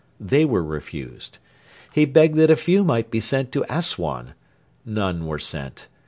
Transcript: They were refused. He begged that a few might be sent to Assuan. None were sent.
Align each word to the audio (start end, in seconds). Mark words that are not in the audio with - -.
They 0.19 0.45
were 0.45 0.63
refused. 0.63 1.37
He 1.93 2.05
begged 2.05 2.33
that 2.37 2.49
a 2.49 2.55
few 2.55 2.83
might 2.83 3.11
be 3.11 3.19
sent 3.19 3.51
to 3.51 3.63
Assuan. 3.69 4.33
None 4.83 5.27
were 5.27 5.37
sent. 5.37 5.89